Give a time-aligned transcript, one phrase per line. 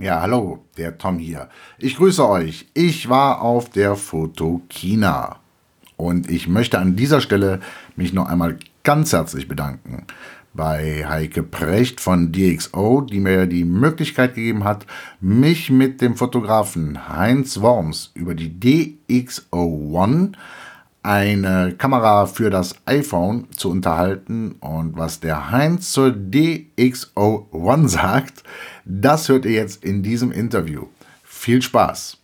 [0.00, 1.48] Ja, hallo, der Tom hier.
[1.76, 2.68] Ich grüße euch.
[2.72, 5.40] Ich war auf der Fotokina.
[5.96, 7.58] Und ich möchte an dieser Stelle
[7.96, 10.06] mich noch einmal ganz herzlich bedanken
[10.54, 14.86] bei Heike Precht von DxO, die mir die Möglichkeit gegeben hat,
[15.20, 20.30] mich mit dem Fotografen Heinz Worms über die DxO One,
[21.02, 24.52] eine Kamera für das iPhone, zu unterhalten.
[24.60, 28.42] Und was der Heinz zur DxO One sagt,
[28.84, 30.86] das hört ihr jetzt in diesem Interview.
[31.22, 32.18] Viel Spaß!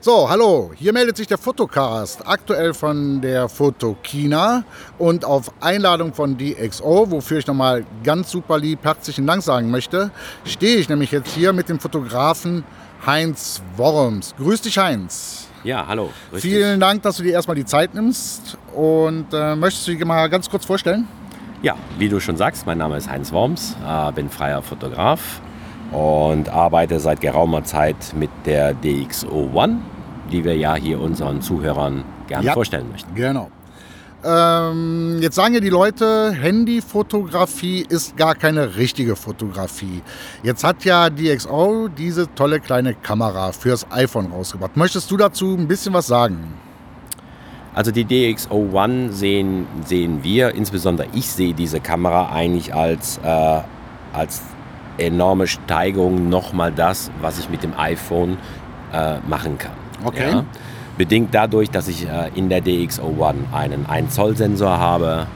[0.00, 4.64] So, hallo, hier meldet sich der Fotocast, aktuell von der Fotokina
[4.98, 10.10] und auf Einladung von DxO, wofür ich nochmal ganz super lieb herzlichen Dank sagen möchte,
[10.44, 12.64] stehe ich nämlich jetzt hier mit dem Fotografen
[13.06, 14.34] Heinz Worms.
[14.38, 15.48] Grüß dich, Heinz.
[15.62, 16.10] Ja, hallo.
[16.32, 16.88] Vielen dich.
[16.88, 20.48] Dank, dass du dir erstmal die Zeit nimmst und äh, möchtest du dich mal ganz
[20.48, 21.06] kurz vorstellen?
[21.62, 25.40] Ja, wie du schon sagst, mein Name ist Heinz Worms, äh, bin freier Fotograf
[25.92, 29.80] und arbeite seit geraumer Zeit mit der DxO One,
[30.30, 33.14] die wir ja hier unseren Zuhörern gerne ja, vorstellen möchten.
[33.14, 33.50] Genau.
[34.24, 40.02] Ähm, jetzt sagen ja die Leute, Handyfotografie ist gar keine richtige Fotografie.
[40.42, 44.76] Jetzt hat ja DxO diese tolle kleine Kamera fürs iPhone rausgebracht.
[44.76, 46.54] Möchtest du dazu ein bisschen was sagen?
[47.74, 53.60] Also die DxO1 sehen, sehen wir, insbesondere ich sehe diese Kamera eigentlich als, äh,
[54.12, 54.42] als
[54.96, 58.38] enorme Steigerung nochmal das, was ich mit dem iPhone
[58.92, 59.72] äh, machen kann.
[60.04, 60.30] Okay.
[60.30, 60.44] Ja?
[60.96, 65.26] Bedingt dadurch, dass ich äh, in der DxO1 einen 1 Zoll Sensor habe.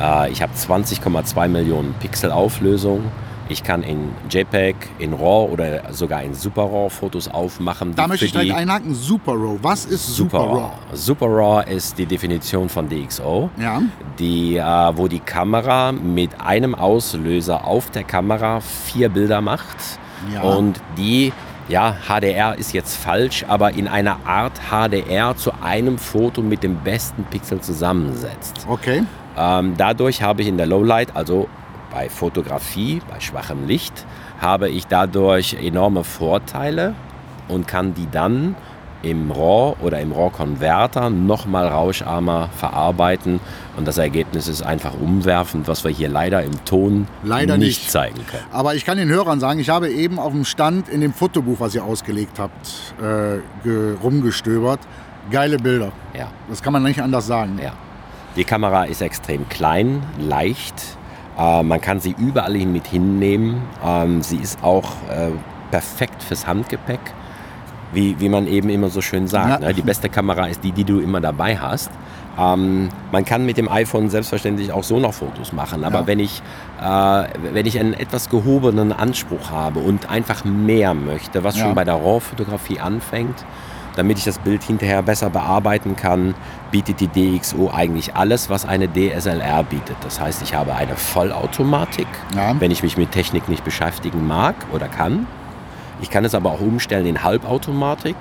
[0.00, 3.04] Äh, ich habe 20,2 Millionen Pixel Auflösung
[3.52, 7.94] ich kann in JPEG, in RAW oder sogar in Super RAW Fotos aufmachen.
[7.94, 8.94] Da möchte ich direkt einhaken.
[8.94, 9.58] Super RAW.
[9.62, 10.70] Was ist Super, Super RAW?
[10.94, 13.82] Super RAW ist die Definition von DxO, ja.
[14.18, 14.62] die, äh,
[14.96, 19.76] wo die Kamera mit einem Auslöser auf der Kamera vier Bilder macht.
[20.32, 20.42] Ja.
[20.42, 21.32] Und die
[21.68, 26.76] ja, HDR ist jetzt falsch, aber in einer Art HDR zu einem Foto mit dem
[26.76, 28.66] besten Pixel zusammensetzt.
[28.68, 29.04] Okay.
[29.36, 31.48] Ähm, dadurch habe ich in der Lowlight, also
[31.90, 34.06] bei Fotografie, bei schwachem Licht,
[34.40, 36.94] habe ich dadurch enorme Vorteile
[37.48, 38.56] und kann die dann
[39.02, 43.40] im RAW oder im RAW-Konverter nochmal rauscharmer verarbeiten.
[43.76, 47.90] Und das Ergebnis ist einfach umwerfend, was wir hier leider im Ton leider nicht, nicht,
[47.90, 48.44] zeigen können.
[48.52, 51.60] Aber ich kann den Hörern sagen, ich habe eben auf dem Stand in dem Fotobuch,
[51.60, 53.40] was ihr ausgelegt habt, äh,
[54.02, 54.80] rumgestöbert.
[55.30, 55.92] Geile Bilder.
[56.16, 56.28] Ja.
[56.48, 57.58] Das kann man nicht anders sagen.
[57.62, 57.72] Ja.
[58.36, 60.74] Die Kamera ist extrem klein, leicht,
[61.38, 63.62] äh, man kann sie überall hin mit hinnehmen.
[63.84, 65.30] Ähm, sie ist auch äh,
[65.70, 67.00] perfekt fürs Handgepäck,
[67.92, 69.62] wie, wie man eben immer so schön sagt.
[69.62, 69.68] Ja.
[69.68, 69.74] Ne?
[69.74, 71.90] Die beste Kamera ist die, die du immer dabei hast.
[72.38, 76.06] Ähm, man kann mit dem iPhone selbstverständlich auch so noch Fotos machen, aber ja.
[76.06, 76.42] wenn, ich,
[76.80, 81.64] äh, wenn ich einen etwas gehobenen Anspruch habe und einfach mehr möchte, was ja.
[81.64, 83.44] schon bei der RAW-Fotografie anfängt,
[83.96, 86.34] damit ich das Bild hinterher besser bearbeiten kann,
[86.70, 89.96] bietet die DxO eigentlich alles, was eine DSLR bietet.
[90.00, 92.58] Das heißt, ich habe eine Vollautomatik, ja.
[92.58, 95.26] wenn ich mich mit Technik nicht beschäftigen mag oder kann.
[96.02, 98.16] Ich kann es aber auch umstellen in Halbautomatik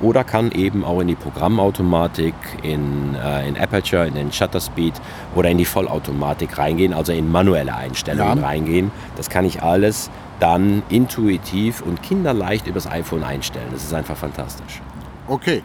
[0.00, 4.94] oder kann eben auch in die Programmautomatik, in, äh, in Aperture, in den Shutter Speed
[5.34, 8.46] oder in die Vollautomatik reingehen, also in manuelle Einstellungen ja.
[8.46, 8.92] reingehen.
[9.16, 13.66] Das kann ich alles dann intuitiv und kinderleicht übers iPhone einstellen.
[13.72, 14.80] Das ist einfach fantastisch.
[15.26, 15.62] Okay.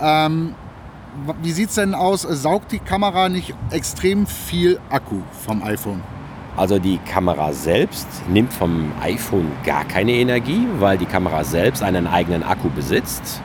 [0.00, 0.54] Ähm,
[1.42, 2.22] wie sieht es denn aus?
[2.22, 6.00] Saugt die Kamera nicht extrem viel Akku vom iPhone?
[6.56, 12.06] Also die Kamera selbst nimmt vom iPhone gar keine Energie, weil die Kamera selbst einen
[12.06, 13.40] eigenen Akku besitzt,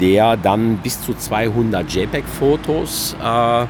[0.00, 3.66] der dann bis zu 200 JPEG-Fotos äh,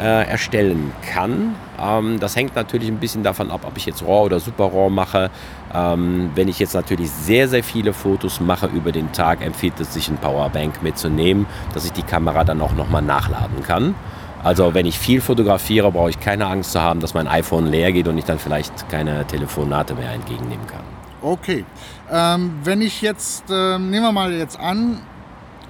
[0.00, 1.54] äh, erstellen kann.
[1.80, 4.90] Ähm, das hängt natürlich ein bisschen davon ab, ob ich jetzt RAW oder Super RAW
[4.90, 5.30] mache.
[5.74, 9.92] Ähm, wenn ich jetzt natürlich sehr, sehr viele Fotos mache über den Tag, empfiehlt es
[9.94, 13.94] sich, ein Powerbank mitzunehmen, dass ich die Kamera dann auch nochmal nachladen kann.
[14.42, 17.92] Also wenn ich viel fotografiere, brauche ich keine Angst zu haben, dass mein iPhone leer
[17.92, 20.82] geht und ich dann vielleicht keine Telefonate mehr entgegennehmen kann.
[21.20, 21.64] Okay.
[22.10, 25.00] Ähm, wenn ich jetzt, äh, nehmen wir mal jetzt an,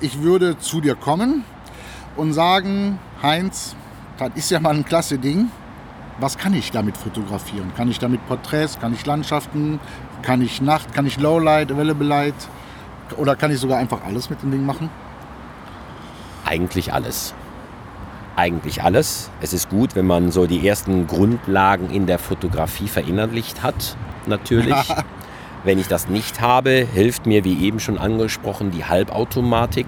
[0.00, 1.44] ich würde zu dir kommen
[2.16, 3.74] und sagen, Heinz,
[4.18, 5.50] das ist ja mal ein klasse Ding.
[6.20, 7.72] Was kann ich damit fotografieren?
[7.76, 9.80] Kann ich damit Porträts, kann ich Landschaften,
[10.22, 12.34] kann ich Nacht, kann ich Lowlight, Available Light
[13.16, 14.90] oder kann ich sogar einfach alles mit dem Ding machen?
[16.44, 17.34] Eigentlich alles.
[18.38, 19.31] Eigentlich alles.
[19.40, 23.96] Es ist gut, wenn man so die ersten Grundlagen in der Fotografie verinnerlicht hat,
[24.29, 24.76] natürlich.
[25.64, 29.87] Wenn ich das nicht habe, hilft mir, wie eben schon angesprochen, die Halbautomatik,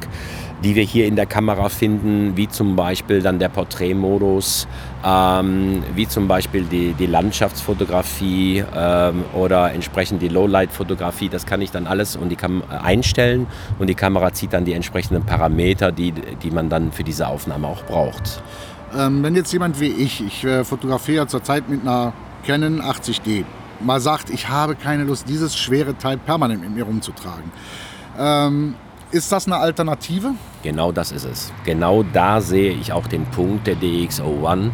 [0.63, 4.67] die wir hier in der Kamera finden, wie zum Beispiel dann der Porträtmodus,
[5.05, 11.29] ähm, wie zum Beispiel die, die Landschaftsfotografie ähm, oder entsprechend die Lowlight-Fotografie.
[11.29, 13.47] Das kann ich dann alles und die kann einstellen
[13.79, 17.69] und die Kamera zieht dann die entsprechenden Parameter, die, die man dann für diese Aufnahme
[17.69, 18.43] auch braucht.
[18.97, 22.13] Ähm, wenn jetzt jemand wie ich, ich äh, fotografiere zurzeit mit einer
[22.45, 23.45] Canon 80D,
[23.81, 27.51] mal sagt, ich habe keine Lust, dieses schwere Teil permanent mit mir rumzutragen.
[28.19, 28.75] Ähm,
[29.11, 30.35] ist das eine Alternative?
[30.63, 31.53] Genau das ist es.
[31.65, 34.71] Genau da sehe ich auch den Punkt der DxO1,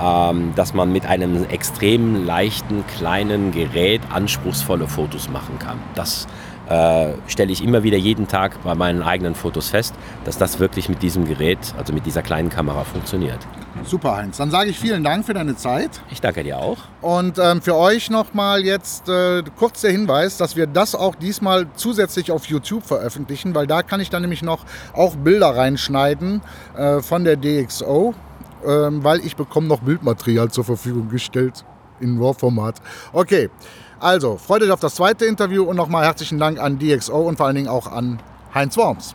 [0.00, 5.78] ähm, dass man mit einem extrem leichten, kleinen Gerät anspruchsvolle Fotos machen kann.
[5.94, 6.26] Das
[6.68, 9.94] äh, stelle ich immer wieder jeden Tag bei meinen eigenen Fotos fest,
[10.24, 13.38] dass das wirklich mit diesem Gerät, also mit dieser kleinen Kamera funktioniert.
[13.84, 14.38] Super, Heinz.
[14.38, 15.90] Dann sage ich vielen Dank für deine Zeit.
[16.10, 16.78] Ich danke dir auch.
[17.02, 21.66] Und ähm, für euch nochmal jetzt äh, kurz der Hinweis, dass wir das auch diesmal
[21.74, 24.64] zusätzlich auf YouTube veröffentlichen, weil da kann ich dann nämlich noch
[24.94, 26.40] auch Bilder reinschneiden
[26.76, 28.14] äh, von der DxO,
[28.62, 31.64] äh, weil ich bekomme noch Bildmaterial zur Verfügung gestellt
[32.00, 32.80] in RAW-Format.
[33.12, 33.50] Okay,
[34.00, 37.46] also freut euch auf das zweite Interview und nochmal herzlichen Dank an DxO und vor
[37.46, 38.20] allen Dingen auch an
[38.54, 39.14] Heinz Worms.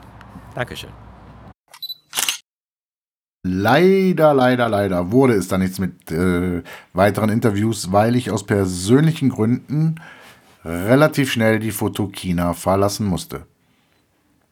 [0.55, 0.89] Dankeschön.
[3.43, 6.61] Leider, leider, leider wurde es da nichts mit äh,
[6.93, 9.95] weiteren Interviews, weil ich aus persönlichen Gründen
[10.65, 13.45] relativ schnell die Fotokina verlassen musste.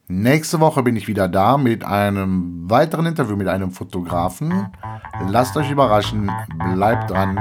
[0.10, 4.72] Nächste Woche bin ich wieder da mit einem weiteren Interview mit einem Fotografen.
[5.28, 6.32] Lasst euch überraschen,
[6.74, 7.38] bleibt dran,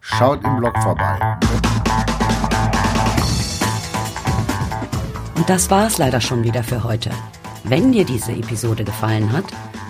[0.00, 1.38] schaut im Blog vorbei.
[5.38, 7.10] Und das war's leider schon wieder für heute.
[7.62, 9.44] Wenn dir diese Episode gefallen hat,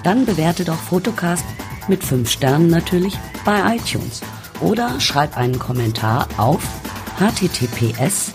[0.05, 1.47] dann bewerte doch Fotocast
[1.89, 4.21] mit 5 Sternen natürlich bei iTunes
[4.61, 6.63] oder schreib einen Kommentar auf
[7.19, 8.35] https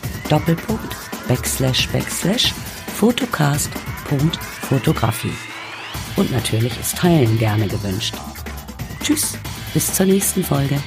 [2.96, 5.34] fotocast.fotografie.
[6.16, 8.16] Und natürlich ist Teilen gerne gewünscht.
[9.04, 9.38] Tschüss,
[9.76, 10.82] bis zur nächsten Folge.